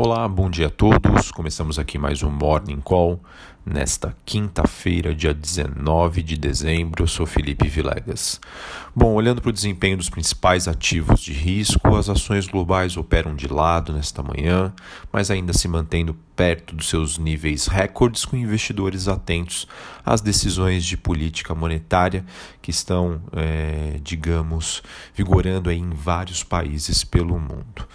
Olá, 0.00 0.28
bom 0.28 0.48
dia 0.48 0.68
a 0.68 0.70
todos. 0.70 1.32
Começamos 1.32 1.76
aqui 1.76 1.98
mais 1.98 2.22
um 2.22 2.30
Morning 2.30 2.80
Call 2.80 3.20
nesta 3.66 4.16
quinta-feira, 4.24 5.12
dia 5.12 5.34
19 5.34 6.22
de 6.22 6.38
dezembro. 6.38 7.02
Eu 7.02 7.08
sou 7.08 7.26
Felipe 7.26 7.66
Vilegas. 7.66 8.40
Bom, 8.94 9.12
olhando 9.14 9.42
para 9.42 9.48
o 9.48 9.52
desempenho 9.52 9.96
dos 9.96 10.08
principais 10.08 10.68
ativos 10.68 11.18
de 11.18 11.32
risco, 11.32 11.96
as 11.96 12.08
ações 12.08 12.46
globais 12.46 12.96
operam 12.96 13.34
de 13.34 13.48
lado 13.48 13.92
nesta 13.92 14.22
manhã, 14.22 14.72
mas 15.12 15.32
ainda 15.32 15.52
se 15.52 15.66
mantendo 15.66 16.16
perto 16.38 16.76
dos 16.76 16.88
seus 16.88 17.18
níveis 17.18 17.66
recordes, 17.66 18.24
com 18.24 18.36
investidores 18.36 19.08
atentos 19.08 19.66
às 20.06 20.20
decisões 20.20 20.84
de 20.84 20.96
política 20.96 21.52
monetária 21.52 22.24
que 22.62 22.70
estão, 22.70 23.20
é, 23.32 23.98
digamos, 24.04 24.80
vigorando 25.16 25.68
em 25.68 25.90
vários 25.90 26.44
países 26.44 27.02
pelo 27.02 27.40
mundo. 27.40 27.88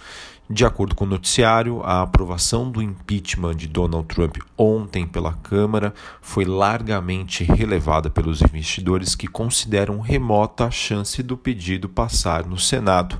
De 0.48 0.62
acordo 0.62 0.94
com 0.94 1.06
o 1.06 1.08
noticiário, 1.08 1.80
a 1.82 2.02
aprovação 2.02 2.70
do 2.70 2.82
impeachment 2.82 3.56
de 3.56 3.66
Donald 3.66 4.06
Trump 4.06 4.36
ontem 4.58 5.06
pela 5.06 5.32
Câmara 5.32 5.94
foi 6.20 6.44
largamente 6.44 7.44
relevada 7.44 8.10
pelos 8.10 8.42
investidores 8.42 9.14
que 9.14 9.26
consideram 9.26 10.00
remota 10.00 10.66
a 10.66 10.70
chance 10.70 11.22
do 11.22 11.34
pedido 11.34 11.88
passar 11.88 12.44
no 12.44 12.58
Senado. 12.58 13.18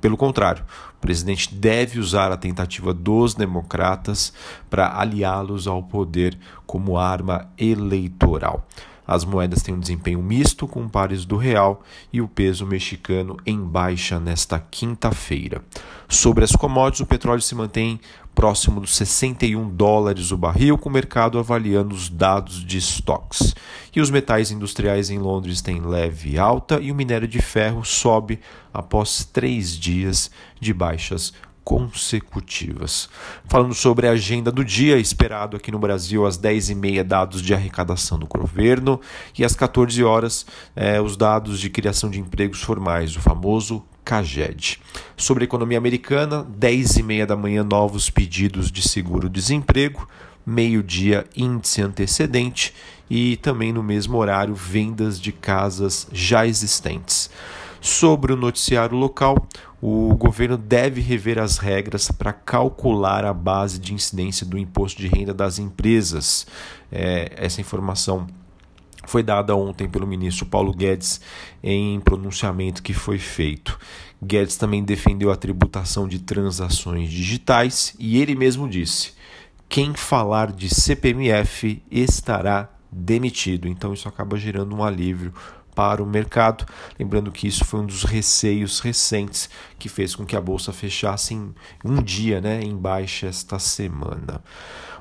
Pelo 0.00 0.16
contrário, 0.16 0.64
o 0.96 1.00
presidente 1.00 1.54
deve 1.54 1.98
usar 1.98 2.30
a 2.30 2.36
tentativa 2.36 2.94
dos 2.94 3.34
democratas 3.34 4.32
para 4.70 4.98
aliá-los 4.98 5.66
ao 5.66 5.82
poder 5.82 6.38
como 6.66 6.98
arma 6.98 7.48
eleitoral. 7.58 8.66
As 9.08 9.24
moedas 9.24 9.62
têm 9.62 9.74
um 9.74 9.80
desempenho 9.80 10.22
misto 10.22 10.68
com 10.68 10.86
pares 10.86 11.24
do 11.24 11.38
real 11.38 11.82
e 12.12 12.20
o 12.20 12.28
peso 12.28 12.66
mexicano 12.66 13.38
em 13.46 13.58
baixa 13.58 14.20
nesta 14.20 14.60
quinta-feira. 14.60 15.62
Sobre 16.06 16.44
as 16.44 16.52
commodities, 16.52 17.00
o 17.00 17.06
petróleo 17.06 17.40
se 17.40 17.54
mantém 17.54 17.98
próximo 18.38 18.80
dos 18.80 18.94
61 18.94 19.68
dólares 19.68 20.30
o 20.30 20.36
barril, 20.36 20.78
com 20.78 20.88
o 20.88 20.92
mercado 20.92 21.40
avaliando 21.40 21.92
os 21.92 22.08
dados 22.08 22.64
de 22.64 22.78
estoques. 22.78 23.52
E 23.92 24.00
os 24.00 24.10
metais 24.10 24.52
industriais 24.52 25.10
em 25.10 25.18
Londres 25.18 25.60
têm 25.60 25.80
leve 25.80 26.38
alta 26.38 26.78
e 26.80 26.92
o 26.92 26.94
minério 26.94 27.26
de 27.26 27.42
ferro 27.42 27.84
sobe 27.84 28.38
após 28.72 29.24
três 29.24 29.76
dias 29.76 30.30
de 30.60 30.72
baixas 30.72 31.32
consecutivas. 31.64 33.08
Falando 33.48 33.74
sobre 33.74 34.06
a 34.06 34.12
agenda 34.12 34.52
do 34.52 34.64
dia, 34.64 34.98
esperado 34.98 35.56
aqui 35.56 35.72
no 35.72 35.78
Brasil 35.80 36.24
às 36.24 36.38
10h30 36.38 37.02
dados 37.02 37.42
de 37.42 37.52
arrecadação 37.52 38.20
do 38.20 38.26
governo 38.28 39.00
e 39.36 39.44
às 39.44 39.56
14 39.56 40.04
horas 40.04 40.46
eh, 40.76 41.00
os 41.00 41.16
dados 41.16 41.58
de 41.58 41.68
criação 41.68 42.08
de 42.08 42.20
empregos 42.20 42.62
formais, 42.62 43.16
o 43.16 43.20
famoso 43.20 43.84
CAGED. 44.08 44.80
Sobre 45.18 45.44
a 45.44 45.46
economia 45.46 45.76
americana, 45.76 46.42
10h30 46.58 47.26
da 47.26 47.36
manhã 47.36 47.62
novos 47.62 48.08
pedidos 48.08 48.72
de 48.72 48.80
seguro-desemprego, 48.80 50.08
meio-dia 50.46 51.26
índice 51.36 51.82
antecedente 51.82 52.72
e 53.10 53.36
também 53.36 53.70
no 53.70 53.82
mesmo 53.82 54.16
horário 54.16 54.54
vendas 54.54 55.20
de 55.20 55.30
casas 55.30 56.08
já 56.10 56.46
existentes. 56.46 57.28
Sobre 57.82 58.32
o 58.32 58.36
noticiário 58.36 58.96
local, 58.96 59.46
o 59.78 60.16
governo 60.16 60.56
deve 60.56 61.02
rever 61.02 61.38
as 61.38 61.58
regras 61.58 62.10
para 62.10 62.32
calcular 62.32 63.26
a 63.26 63.34
base 63.34 63.78
de 63.78 63.92
incidência 63.92 64.46
do 64.46 64.56
imposto 64.56 65.02
de 65.02 65.06
renda 65.06 65.34
das 65.34 65.58
empresas. 65.58 66.46
É, 66.90 67.30
essa 67.36 67.60
informação 67.60 68.26
foi 69.08 69.22
dada 69.22 69.56
ontem 69.56 69.88
pelo 69.88 70.06
ministro 70.06 70.44
Paulo 70.44 70.72
Guedes 70.72 71.20
em 71.62 71.98
pronunciamento 72.00 72.82
que 72.82 72.92
foi 72.92 73.18
feito. 73.18 73.78
Guedes 74.22 74.56
também 74.56 74.84
defendeu 74.84 75.30
a 75.30 75.36
tributação 75.36 76.06
de 76.06 76.18
transações 76.18 77.10
digitais 77.10 77.94
e 77.98 78.20
ele 78.20 78.34
mesmo 78.34 78.68
disse: 78.68 79.12
quem 79.68 79.94
falar 79.94 80.52
de 80.52 80.68
CPMF 80.68 81.82
estará 81.90 82.68
demitido. 82.92 83.66
Então 83.66 83.94
isso 83.94 84.08
acaba 84.08 84.36
gerando 84.36 84.76
um 84.76 84.84
alívio 84.84 85.32
para 85.74 86.02
o 86.02 86.06
mercado. 86.06 86.66
Lembrando 86.98 87.30
que 87.30 87.46
isso 87.46 87.64
foi 87.64 87.80
um 87.80 87.86
dos 87.86 88.02
receios 88.02 88.80
recentes 88.80 89.48
que 89.78 89.88
fez 89.88 90.14
com 90.14 90.26
que 90.26 90.36
a 90.36 90.40
bolsa 90.40 90.72
fechasse 90.72 91.32
em 91.32 91.54
um 91.84 92.02
dia 92.02 92.40
né, 92.40 92.60
em 92.60 92.76
baixa 92.76 93.26
esta 93.28 93.58
semana. 93.58 94.42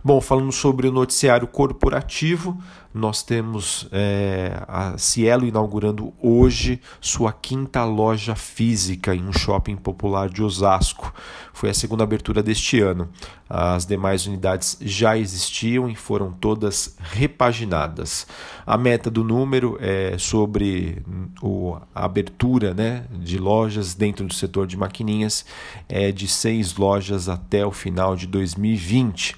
Bom, 0.04 0.22
falando 0.22 0.52
sobre 0.52 0.88
o 0.88 0.92
noticiário 0.92 1.48
corporativo, 1.48 2.58
nós 2.94 3.24
temos 3.24 3.88
é, 3.92 4.64
a 4.68 4.98
Cielo 4.98 5.46
inaugurando 5.46 6.14
hoje 6.22 6.82
sua 7.02 7.32
quinta 7.32 7.84
loja 7.84 8.36
física 8.36 9.14
em 9.16 9.24
um 9.24 9.34
shopping 9.34 9.76
popular 9.76 10.30
de 10.30 10.44
Osasco. 10.44 11.14
Foi 11.54 11.70
a 11.70 11.74
segunda 11.74 12.04
abertura 12.04 12.42
deste 12.44 12.80
ano. 12.80 13.10
As 13.50 13.86
demais 13.86 14.26
unidades 14.28 14.78
já 14.82 15.18
existiam 15.18 15.90
e 15.90 15.96
foram 15.96 16.32
todas 16.32 16.96
repaginadas. 17.00 18.28
A 18.66 18.78
meta 18.78 19.10
do 19.10 19.24
número 19.24 19.78
é 19.80 20.18
sobre 20.18 21.04
o, 21.42 21.78
a 21.94 22.06
abertura 22.06 22.74
né, 22.74 23.06
de 23.12 23.38
lojas 23.38 23.94
dentro 23.94 24.26
do 24.26 24.34
setor 24.34 24.68
de 24.68 24.78
maquininhas 24.78 25.46
é 25.88 26.12
de 26.12 26.28
seis 26.28 26.76
lojas 26.76 27.30
até 27.30 27.66
o 27.66 27.72
final 27.72 28.16
de 28.16 28.28
2020 28.28 29.36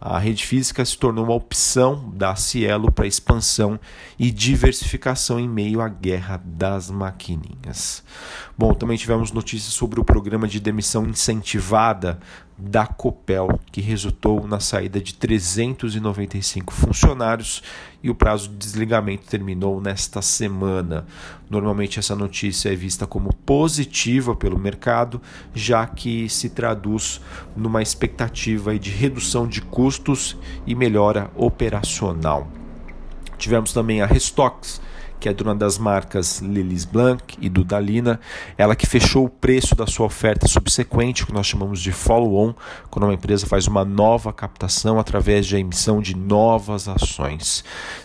a 0.00 0.18
rede 0.18 0.46
física 0.46 0.84
se 0.84 0.96
tornou 0.96 1.24
uma 1.24 1.34
opção 1.34 2.10
da 2.14 2.36
Cielo 2.36 2.90
para 2.90 3.06
expansão 3.06 3.78
e 4.18 4.30
diversificação 4.30 5.40
em 5.40 5.48
meio 5.48 5.80
à 5.80 5.88
guerra 5.88 6.40
das 6.44 6.90
maquininhas. 6.90 8.04
Bom, 8.56 8.74
também 8.74 8.96
tivemos 8.96 9.32
notícias 9.32 9.72
sobre 9.72 10.00
o 10.00 10.04
programa 10.04 10.46
de 10.46 10.60
demissão 10.60 11.06
incentivada 11.06 12.18
da 12.58 12.86
Copel, 12.86 13.60
que 13.70 13.80
resultou 13.80 14.46
na 14.46 14.58
saída 14.58 15.00
de 15.00 15.14
395 15.14 16.72
funcionários 16.72 17.62
e 18.02 18.10
o 18.10 18.14
prazo 18.14 18.48
de 18.48 18.56
desligamento 18.56 19.28
terminou 19.28 19.80
nesta 19.80 20.20
semana. 20.20 21.06
Normalmente 21.48 22.00
essa 22.00 22.16
notícia 22.16 22.72
é 22.72 22.74
vista 22.74 23.06
como 23.06 23.32
positiva 23.32 24.34
pelo 24.34 24.58
mercado, 24.58 25.22
já 25.54 25.86
que 25.86 26.28
se 26.28 26.50
traduz 26.50 27.20
numa 27.56 27.80
expectativa 27.80 28.76
de 28.76 28.90
redução 28.90 29.46
de 29.46 29.60
custos 29.60 30.36
e 30.66 30.74
melhora 30.74 31.30
operacional. 31.36 32.48
Tivemos 33.38 33.72
também 33.72 34.02
a 34.02 34.06
Restox, 34.06 34.80
que 35.18 35.28
é 35.28 35.34
dona 35.34 35.54
das 35.54 35.78
marcas 35.78 36.40
Lilis 36.40 36.84
Blanc 36.84 37.36
e 37.40 37.48
Dudalina, 37.48 38.20
ela 38.56 38.76
que 38.76 38.86
fechou 38.86 39.24
o 39.24 39.28
preço 39.28 39.74
da 39.74 39.86
sua 39.86 40.06
oferta 40.06 40.46
subsequente, 40.46 41.26
que 41.26 41.32
nós 41.32 41.46
chamamos 41.46 41.80
de 41.80 41.92
follow-on, 41.92 42.54
quando 42.90 43.04
uma 43.04 43.14
empresa 43.14 43.46
faz 43.46 43.66
uma 43.66 43.84
nova 43.84 44.32
captação 44.32 44.98
através 44.98 45.46
de 45.46 45.56
emissão 45.56 46.00
de 46.00 46.16
novas 46.16 46.88
ações. 46.88 47.64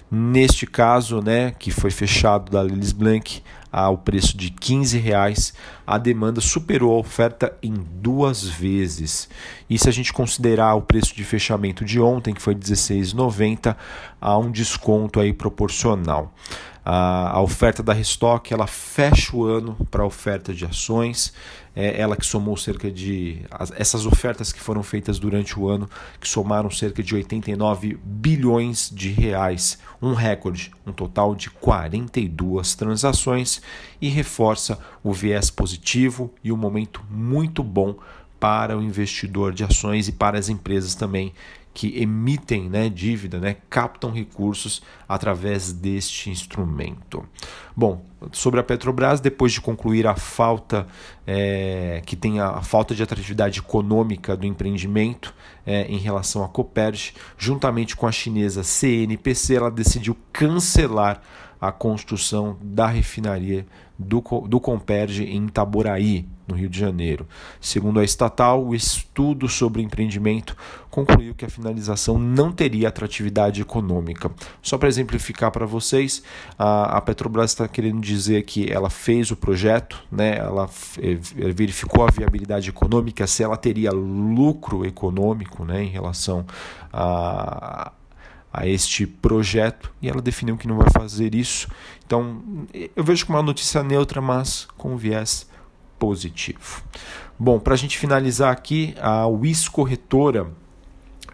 Neste 0.10 0.68
caso, 0.68 1.22
né, 1.22 1.52
que 1.58 1.72
foi 1.72 1.90
fechado 1.90 2.52
da 2.52 2.62
Lilis 2.62 2.92
Blanc 2.92 3.42
ao 3.72 3.98
preço 3.98 4.38
de 4.38 4.52
15 4.52 5.00
reais, 5.00 5.52
a 5.86 5.98
demanda 5.98 6.40
superou 6.40 6.96
a 6.96 7.00
oferta 7.00 7.58
em 7.64 7.74
duas 7.74 8.44
vezes. 8.44 9.28
E 9.68 9.80
se 9.80 9.90
a 9.90 9.92
gente 9.92 10.14
considerar 10.14 10.76
o 10.76 10.82
preço 10.84 11.16
de 11.16 11.24
fechamento 11.24 11.84
de 11.84 12.00
ontem, 12.00 12.36
que 12.36 12.42
foi 12.42 12.54
16,90, 12.54 13.76
há 14.22 14.38
um 14.38 14.52
desconto 14.52 15.20
aí 15.20 15.34
proporcional. 15.34 16.32
A, 16.86 17.38
a 17.38 17.42
oferta 17.42 17.82
da 17.82 17.94
Restock 17.94 18.54
ela 18.54 18.68
fecha 18.68 19.36
o 19.36 19.46
ano 19.46 19.76
para 19.90 20.04
a 20.04 20.06
oferta 20.06 20.54
de 20.54 20.66
ações. 20.66 21.34
É 21.76 22.00
ela 22.00 22.16
que 22.16 22.26
somou 22.26 22.56
cerca 22.58 22.92
de. 22.92 23.42
As, 23.50 23.72
essas 23.72 24.06
ofertas 24.06 24.52
que 24.52 24.60
foram 24.60 24.84
feitas 24.84 25.18
durante 25.18 25.58
o 25.58 25.68
ano, 25.68 25.90
que 26.20 26.28
somaram 26.28 26.70
cerca 26.70 27.02
de 27.02 27.16
89 27.16 27.98
bilhões 28.04 28.92
de 28.94 29.10
reais. 29.10 29.80
Um 30.02 30.14
recorde, 30.14 30.72
um 30.86 30.92
total 30.92 31.34
de 31.34 31.50
42 31.50 32.76
transações 32.76 33.62
e 34.02 34.10
reforça 34.10 34.78
o 35.02 35.14
viés 35.14 35.50
positivo 35.50 36.32
e 36.44 36.52
um 36.52 36.58
momento 36.58 37.02
muito 37.10 37.64
bom 37.64 37.96
para 38.40 38.78
o 38.78 38.84
investidor 38.84 39.54
de 39.54 39.64
ações 39.64 40.10
e 40.10 40.12
para 40.12 40.38
as 40.38 40.50
empresas 40.50 40.94
também 40.94 41.34
que 41.74 42.00
emitem 42.00 42.70
né, 42.70 42.88
dívida, 42.88 43.40
né, 43.40 43.58
captam 43.70 44.12
recursos 44.12 44.84
através 45.10 45.74
deste 45.74 46.30
instrumento. 46.30 47.26
Bom, 47.76 48.06
sobre 48.32 48.60
a 48.60 48.64
Petrobras, 48.64 49.20
depois 49.20 49.52
de 49.52 49.60
concluir 49.60 50.06
a 50.06 50.16
falta 50.16 50.86
é, 51.26 52.02
que 52.06 52.16
tem 52.16 52.40
a, 52.40 52.62
falta 52.62 52.94
de 52.94 53.02
atratividade 53.02 53.60
econômica 53.60 54.38
do 54.38 54.46
empreendimento 54.46 55.34
é, 55.66 55.84
em 55.88 55.98
relação 55.98 56.44
à 56.44 56.48
Coperj, 56.48 57.14
juntamente 57.38 57.96
com 57.96 58.06
a 58.06 58.12
chinesa 58.12 58.64
CNPC, 58.64 59.56
ela 59.56 59.72
decidiu 59.72 60.16
cancelar 60.32 61.22
a 61.64 61.72
construção 61.72 62.58
da 62.62 62.88
refinaria 62.88 63.66
do, 63.98 64.22
do 64.48 64.60
Comperge 64.60 65.24
em 65.24 65.46
Itaboraí, 65.46 66.26
no 66.46 66.56
Rio 66.56 66.68
de 66.68 66.78
Janeiro. 66.78 67.26
Segundo 67.62 68.02
a 68.02 68.04
estatal, 68.04 68.66
o 68.66 68.76
estudo 68.76 69.48
sobre 69.48 69.82
empreendimento 69.82 70.58
concluiu 70.90 71.34
que 71.34 71.46
a 71.46 71.50
finalização 71.50 72.20
não 72.20 72.52
teria 72.52 72.90
atratividade 72.90 73.62
econômica. 73.62 74.30
Só 74.62 74.78
para 74.78 74.90
exemplificar 74.90 75.52
para 75.52 75.66
vocês, 75.66 76.22
a, 76.60 76.98
a 76.98 77.02
Petrobras 77.02 77.52
está 77.52 77.66
querendo 77.66 78.02
dizer 78.02 78.44
que 78.44 78.70
ela 78.70 78.90
fez 78.90 79.32
o 79.32 79.38
projeto, 79.38 80.04
né, 80.12 80.38
ela 80.38 80.70
eh, 81.02 81.18
verificou 81.54 82.06
a 82.06 82.12
viabilidade 82.12 82.68
econômica, 82.68 83.26
se 83.26 83.42
ela 83.42 83.56
teria 83.56 83.92
lucro 83.92 84.86
econômico 84.86 85.64
né, 85.64 85.82
em 85.82 85.90
relação 85.90 86.46
a 86.92 87.94
a 88.54 88.68
este 88.68 89.08
projeto 89.08 89.92
e 90.00 90.08
ela 90.08 90.22
definiu 90.22 90.56
que 90.56 90.68
não 90.68 90.78
vai 90.78 90.90
fazer 90.92 91.34
isso. 91.34 91.68
Então, 92.06 92.44
eu 92.96 93.04
vejo 93.04 93.26
como 93.26 93.38
uma 93.38 93.44
notícia 93.44 93.82
neutra, 93.84 94.22
mas 94.22 94.68
com 94.78 94.96
viés 94.96 95.50
positivo. 95.98 96.84
Bom, 97.40 97.60
para 97.60 97.74
a 97.74 97.78
gente 97.78 97.98
finalizar 97.98 98.52
aqui, 98.52 98.94
a 99.02 99.26
WIS 99.26 99.68
Corretora 99.68 100.52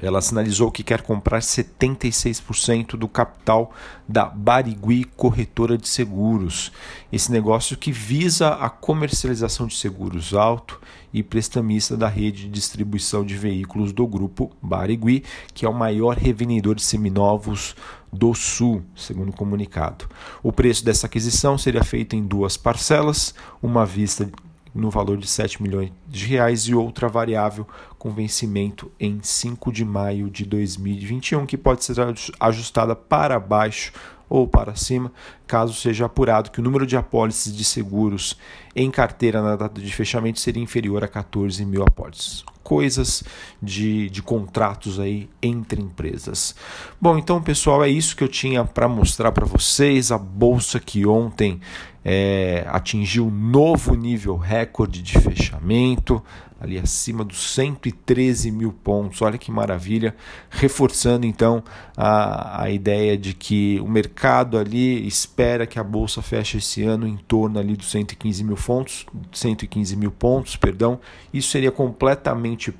ela 0.01 0.21
sinalizou 0.21 0.71
que 0.71 0.83
quer 0.83 1.01
comprar 1.01 1.39
76% 1.39 2.95
do 2.95 3.07
capital 3.07 3.71
da 4.07 4.25
Barigui 4.25 5.03
Corretora 5.03 5.77
de 5.77 5.87
Seguros. 5.87 6.71
Esse 7.11 7.31
negócio 7.31 7.77
que 7.77 7.91
visa 7.91 8.49
a 8.49 8.69
comercialização 8.69 9.67
de 9.67 9.75
seguros 9.75 10.33
alto 10.33 10.79
e 11.13 11.21
prestamista 11.21 11.97
da 11.97 12.07
rede 12.07 12.43
de 12.43 12.49
distribuição 12.49 13.25
de 13.25 13.35
veículos 13.35 13.91
do 13.91 14.07
grupo 14.07 14.51
Barigui, 14.61 15.23
que 15.53 15.65
é 15.65 15.69
o 15.69 15.73
maior 15.73 16.15
revendedor 16.15 16.75
de 16.75 16.83
seminovos 16.83 17.75
do 18.11 18.33
Sul, 18.33 18.83
segundo 18.95 19.29
o 19.29 19.35
comunicado. 19.35 20.05
O 20.41 20.51
preço 20.51 20.85
dessa 20.85 21.07
aquisição 21.07 21.57
seria 21.57 21.83
feito 21.83 22.15
em 22.15 22.23
duas 22.23 22.55
parcelas, 22.55 23.33
uma 23.61 23.85
vista 23.85 24.29
no 24.73 24.89
valor 24.89 25.17
de 25.17 25.27
7 25.27 25.61
milhões 25.61 25.91
de 26.07 26.25
reais 26.27 26.61
e 26.63 26.75
outra 26.75 27.07
variável 27.07 27.67
com 27.99 28.11
vencimento 28.11 28.89
em 28.97 29.19
5 29.21 29.71
de 29.73 29.83
maio 29.83 30.29
de 30.29 30.45
2021, 30.45 31.45
que 31.45 31.57
pode 31.57 31.83
ser 31.83 31.97
ajustada 32.39 32.95
para 32.95 33.37
baixo 33.37 33.91
ou 34.29 34.47
para 34.47 34.75
cima, 34.75 35.11
caso 35.47 35.73
seja 35.73 36.05
apurado 36.05 36.51
que 36.51 36.59
o 36.59 36.63
número 36.63 36.85
de 36.85 36.95
apólices 36.95 37.53
de 37.53 37.63
seguros 37.65 38.37
em 38.75 38.89
carteira 38.91 39.41
na 39.41 39.55
data 39.55 39.81
de 39.81 39.91
fechamento 39.91 40.39
seria 40.39 40.61
inferior 40.61 41.03
a 41.03 41.07
14 41.07 41.65
mil 41.65 41.83
apólices. 41.83 42.45
Coisas 42.63 43.23
de, 43.61 44.09
de 44.11 44.21
contratos 44.21 44.99
aí 44.99 45.27
entre 45.41 45.81
empresas. 45.81 46.55
Bom, 47.01 47.17
então 47.17 47.41
pessoal, 47.41 47.83
é 47.83 47.89
isso 47.89 48.15
que 48.15 48.23
eu 48.23 48.27
tinha 48.27 48.63
para 48.63 48.87
mostrar 48.87 49.31
para 49.31 49.45
vocês. 49.45 50.11
A 50.11 50.19
bolsa 50.19 50.79
que 50.79 51.07
ontem 51.07 51.59
é, 52.05 52.63
atingiu 52.69 53.31
novo 53.31 53.95
nível 53.95 54.37
recorde 54.37 55.01
de 55.01 55.17
fechamento, 55.17 56.23
ali 56.59 56.77
acima 56.77 57.23
dos 57.23 57.53
113 57.53 58.51
mil 58.51 58.73
pontos. 58.73 59.21
Olha 59.21 59.37
que 59.37 59.51
maravilha, 59.51 60.15
reforçando 60.49 61.25
então 61.25 61.63
a, 61.95 62.63
a 62.63 62.69
ideia 62.69 63.17
de 63.17 63.33
que 63.33 63.79
o 63.81 63.87
mercado 63.87 64.57
ali 64.57 65.07
espera 65.07 65.65
que 65.65 65.79
a 65.79 65.83
bolsa 65.83 66.21
feche 66.21 66.57
esse 66.57 66.83
ano 66.83 67.07
em 67.07 67.17
torno 67.17 67.59
ali 67.59 67.75
dos 67.75 67.89
115 67.91 68.43
mil 68.43 68.55
pontos, 68.55 69.05
115 69.31 69.95
mil 69.95 70.11
pontos, 70.11 70.55
perdão. 70.55 70.99
Isso 71.33 71.49
seria 71.49 71.71
completamente 71.71 72.73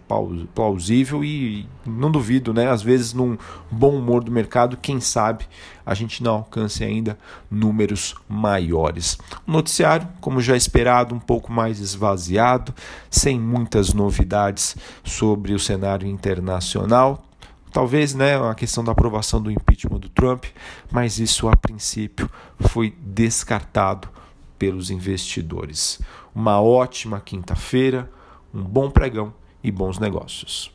plausível 0.53 1.23
e 1.23 1.65
não 1.85 2.11
duvido, 2.11 2.53
né? 2.53 2.69
Às 2.69 2.81
vezes 2.81 3.13
num 3.13 3.37
bom 3.71 3.95
humor 3.95 4.23
do 4.23 4.31
mercado, 4.31 4.77
quem 4.77 4.99
sabe 4.99 5.45
a 5.89 5.95
gente 5.95 6.21
não 6.21 6.35
alcance 6.35 6.83
ainda 6.83 7.17
números 7.49 8.13
maiores. 8.27 9.17
O 9.47 9.51
noticiário, 9.51 10.07
como 10.21 10.39
já 10.39 10.55
esperado, 10.55 11.15
um 11.15 11.19
pouco 11.19 11.51
mais 11.51 11.79
esvaziado, 11.79 12.75
sem 13.09 13.39
muitas 13.69 13.93
novidades 13.93 14.75
sobre 15.03 15.53
o 15.53 15.59
cenário 15.59 16.07
internacional. 16.07 17.23
Talvez 17.71 18.15
né, 18.15 18.35
a 18.35 18.55
questão 18.55 18.83
da 18.83 18.93
aprovação 18.93 19.39
do 19.39 19.51
impeachment 19.51 19.99
do 19.99 20.09
Trump, 20.09 20.45
mas 20.91 21.19
isso 21.19 21.47
a 21.47 21.55
princípio 21.55 22.27
foi 22.61 22.95
descartado 22.99 24.09
pelos 24.57 24.89
investidores. 24.89 26.01
Uma 26.33 26.59
ótima 26.59 27.19
quinta-feira, 27.19 28.09
um 28.51 28.63
bom 28.63 28.89
pregão 28.89 29.31
e 29.63 29.71
bons 29.71 29.99
negócios. 29.99 30.71